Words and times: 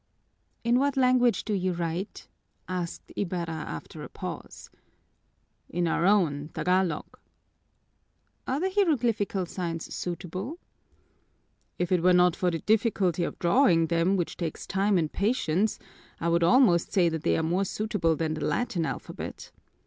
"In 0.63 0.79
what 0.79 0.97
language 0.97 1.45
do 1.45 1.53
you 1.53 1.73
write?" 1.73 2.27
asked 2.67 3.11
Ibarra 3.15 3.51
after 3.53 4.01
a 4.01 4.09
pause. 4.09 4.71
"In 5.69 5.87
our 5.87 6.07
own, 6.07 6.49
Tagalog." 6.55 7.05
"Are 8.47 8.59
the 8.59 8.71
hieroglyphical 8.71 9.45
signs 9.45 9.93
suitable?" 9.93 10.57
"If 11.77 11.91
it 11.91 12.01
were 12.01 12.13
not 12.13 12.35
for 12.35 12.49
the 12.49 12.57
difficulty 12.65 13.23
of 13.23 13.37
drawing 13.37 13.85
them, 13.85 14.17
which 14.17 14.37
takes 14.37 14.65
time 14.65 14.97
and 14.97 15.11
patience, 15.13 15.77
I 16.19 16.29
would 16.29 16.41
almost 16.41 16.91
say 16.91 17.07
that 17.07 17.21
they 17.21 17.37
are 17.37 17.43
more 17.43 17.63
suitable 17.63 18.15
than 18.15 18.33
the 18.33 18.43
Latin 18.43 18.87
alphabet. 18.87 19.51